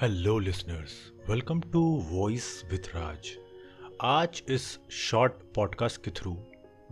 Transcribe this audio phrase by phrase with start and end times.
[0.00, 3.38] Hello listeners welcome to voice with Raj
[4.02, 6.36] आज इस short podcast के थ्रू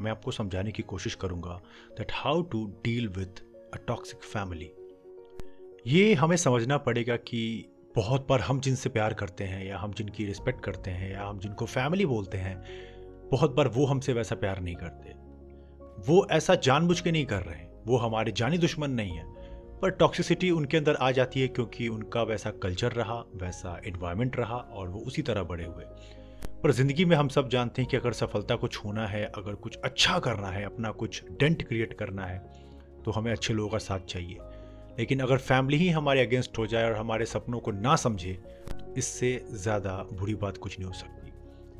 [0.00, 3.42] मैं आपको समझाने की कोशिश करूँगा that how to deal with
[3.74, 4.70] a toxic family
[5.86, 7.64] ये हमें समझना पड़ेगा कि
[7.96, 11.38] बहुत बार हम जिनसे प्यार करते हैं या हम जिनकी रिस्पेक्ट करते हैं या हम
[11.38, 12.64] जिनको फैमिली बोलते हैं,
[13.30, 15.10] बहुत बार वो हमसे वैसा प्यार नहीं करते।
[16.12, 19.43] वो ऐसा जानबूझ के नहीं कर रहे हैं। वो हमारे जानी दुश्मन नहीं है।
[19.82, 24.56] पर टॉक्सिसिटी उनके अंदर आ जाती है क्योंकि उनका वैसा कल्चर रहा, वैसा इन्वायरमेंट रहा
[24.56, 25.84] और वो उसी तरह बड़े हुए।
[26.62, 29.76] पर ज़िंदगी में हम सब जानते हैं कि अगर सफलता को छूना है, अगर कुछ
[29.76, 32.38] अच्छा करना है, अपना कुछ डेंट क्रिएट करना है
[33.04, 34.38] तो हमें अच्छे लोगों का साथ चाहिए।
[34.98, 38.38] लेकिन अगर फैमिली ही हमारे अगेंस्ट हो जाए और हमारे सपनों को ना समझे,
[38.98, 41.32] इससे ज़्यादा बुरी बात कुछ नहीं हो सकती।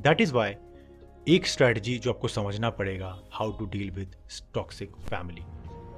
[0.03, 0.55] दैट इज़ वाई
[1.27, 4.15] एक स्ट्रैटेजी जो आपको समझना पड़ेगा how to deal with
[4.53, 5.41] toxic family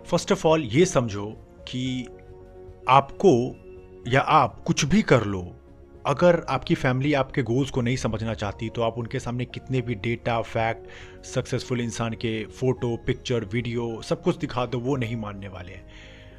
[0.05, 1.25] first of all ये समझो
[1.67, 2.07] कि
[2.89, 3.33] आपको
[4.07, 5.41] या आप कुछ भी कर लो,
[6.05, 9.95] अगर आपकी फैमिली आपके गोल्स को नहीं समझना चाहती तो आप उनके सामने कितने भी
[9.95, 15.47] डेटा, फैक्ट, सक्सेसफुल इंसान के फ़ोटो, पिक्चर, वीडियो, सब कुछ दिखा दो, वो नहीं मानने
[15.47, 15.85] वाले हैं।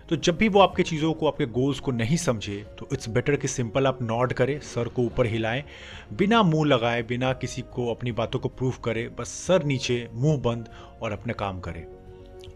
[0.08, 3.36] तो जब भी वो आपके चीज़ों को, आपके गोल्स को नहीं समझे तो इट्स बेटर
[3.36, 5.64] कि सिंपल आप नॉड करें, सर को ऊपर हिलाएँ,
[6.12, 10.40] बिना मुँह लगाए, बिना किसी को अपनी बातों को प्रूफ करे, बस सर नीचे, मुँह
[10.40, 10.68] बंद
[11.02, 11.84] और अपने काम करें।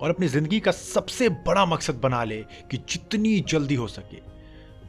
[0.03, 4.17] और अपनी ज़िंदगी का सबसे बड़ा मकसद बना ले कि जितनी जल्दी हो सके,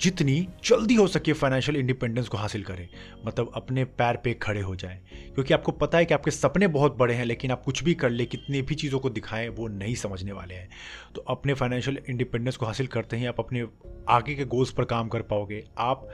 [0.01, 2.87] जितनी जल्दी हो सके फाइनेंशियल इंडिपेंडेंस को हासिल करें।
[3.25, 4.97] मतलब अपने पैर पे खड़े हो जाएँ।
[5.35, 8.09] क्योंकि आपको पता है कि आपके सपने बहुत बड़े हैं, लेकिन आप कुछ भी कर
[8.09, 10.69] ले, कितनी भी चीज़ों को दिखाएँ, वो नहीं समझने वाले हैं।
[11.15, 13.65] तो अपने फाइनेंशियल इंडिपेंडेंस को हासिल करते ही आप अपने
[14.09, 16.07] आगे के गोल्स पर काम कर पाओगे। आप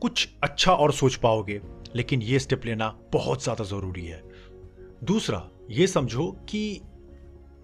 [0.00, 1.60] कुछ अच्छा और सोच पाओगे,
[1.96, 4.22] लेकिन ये स्टेप लेना बहुत ज़्यादा ज़रूरी है।
[5.04, 6.80] दूसरा, ये समझो कि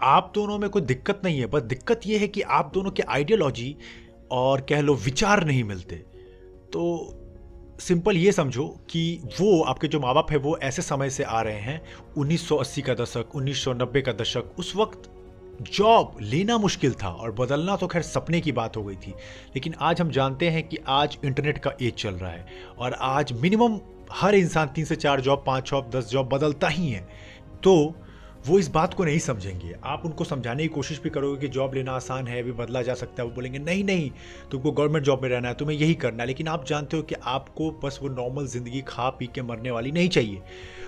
[0.02, 3.02] आप दोनों में कोई दिक्कत नहीं है, बस दिक्कत यह है कि आप दोनों के
[3.02, 3.76] आइडियोलॉजी
[4.30, 5.96] और कह लो विचार नहीं मिलते।
[6.72, 7.18] तो
[7.80, 11.40] सिंपल ये समझो कि वो आपके जो माँ बाप है, वो ऐसे समय से आ
[11.42, 11.80] रहे हैं
[12.18, 15.10] 1980 का दशक 1990 का दशक, उस वक्त
[15.72, 19.10] जॉब लेना मुश्किल था और बदलना तो खैर सपने की बात हो गई थी।
[19.54, 22.46] लेकिन आज हम जानते हैं कि आज इंटरनेट का एज चल रहा है
[22.78, 23.78] और आज मिनिमम
[24.12, 27.08] हर इंसान तीन से चार जॉब पाँच जॉब दस जॉब बदलता ही है।
[27.64, 27.94] तो
[28.46, 31.74] वो इस बात को नहीं समझेंगे। आप उनको समझाने की कोशिश भी करोगे कि जॉब
[31.74, 34.10] लेना आसान है, अभी बदला जा सकता है, वो बोलेंगे, नहीं नहीं,
[34.50, 37.14] तुमको गवर्नमेंट जॉब में रहना है, तुम्हें यही करना है, लेकिन आप जानते हो कि
[37.14, 40.42] आपको बस वो नॉर्मल ज़िंदगी खा पी के मरने वाली नहीं चाहिए।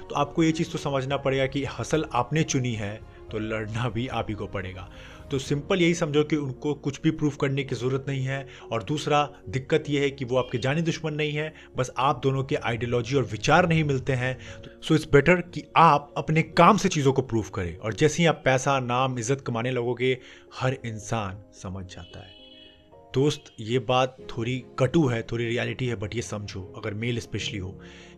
[0.08, 2.94] तो आपको ये चीज़ तो समझना पड़ेगा कि हसल आपने चुनी है
[3.30, 4.88] तो लड़ना भी आप ही को पड़ेगा।
[5.30, 8.82] तो सिंपल यही समझो कि उनको कुछ भी प्रूफ करने की ज़रूरत नहीं है। और
[8.82, 12.56] दूसरा, दिक्कत यह है कि वो आपके जानी दुश्मन नहीं है, बस आप दोनों के
[12.56, 14.38] आइडियोलॉजी और विचार नहीं मिलते हैं।
[14.80, 18.26] सो इट्स बेटर कि आप अपने काम से चीज़ों को प्रूफ करें। और जैसे ही
[18.26, 20.18] आप पैसा, नाम, इज़्ज़त कमाने लगोगे,
[20.54, 22.32] हर इंसान समझ जाता है।
[23.14, 27.58] दोस्त, ये बात थोड़ी कटु है, थोड़ी रियलिटी है बट ये समझो, अगर मेल स्पेशली
[27.58, 27.70] हो,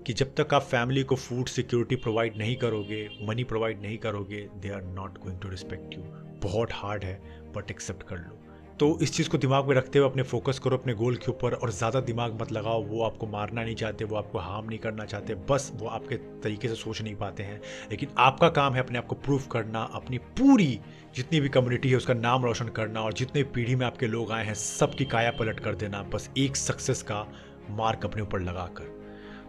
[0.06, 4.48] कि जब तक आप फैमिली को फ़ूड सिक्योरिटी प्रोवाइड नहीं करोगे मनी प्रोवाइड नहीं करोगे
[4.56, 6.02] they are not going to respect you
[6.42, 7.20] बहुत हार्ड है
[7.56, 8.42] बट एक्सेप्ट कर लो।
[8.80, 11.52] तो इस चीज़ को दिमाग में रखते हुए अपने फोकस करो अपने गोल के ऊपर
[11.52, 15.04] और ज़्यादा दिमाग मत लगाओ, वो आपको मारना नहीं चाहते, वो आपको हार्म नहीं करना
[15.04, 17.60] चाहते, बस वो आपके तरीके से सोच नहीं पाते हैं।
[17.90, 20.80] लेकिन आपका काम है अपने आप को प्रूफ करना, अपनी पूरी
[21.14, 24.44] जितनी भी कम्युनिटी है उसका नाम रोशन करना और जितने पीढ़ी में आपके लोग आए
[24.44, 27.26] हैं, सबकी काया पलट कर देना, बस एक सक्सेस का
[27.70, 28.94] मार्क अपने ऊपर लगा कर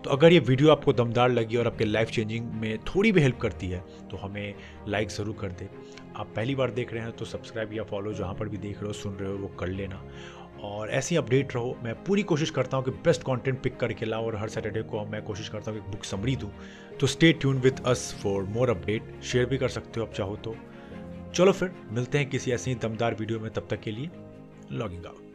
[0.07, 3.38] तो अगर ये वीडियो आपको दमदार लगी और आपके लाइफ चेंजिंग में थोड़ी भी हेल्प
[3.40, 3.79] करती है
[4.12, 4.53] तो हमें
[4.88, 5.68] लाइक ज़रूर कर दे।
[6.16, 8.88] आप पहली बार देख रहे हैं तो सब्सक्राइब या फॉलो जहाँ पर भी देख रहे
[8.88, 10.01] हो, सुन रहे हो, वो कर लेना।
[10.63, 14.06] और ऐसे ही अपडेट रहो, मैं पूरी कोशिश करता हूँ कि बेस्ट कंटेंट पिक करके
[14.06, 16.51] लाऊँ और हर सैटरडे को मैं कोशिश करता हूँ कि बुक समरी दूँ।
[17.00, 20.35] तो stay tune with us for more update share भी कर सकते हो आप चाहो
[20.38, 20.56] तो।
[21.35, 24.09] चलो फिर, मिलते हैं किसी ऐसे ही दमदार वीडियो में, तब तक के लिए
[24.72, 25.27] लॉगिंग आउट